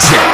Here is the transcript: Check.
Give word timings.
Check. 0.00 0.33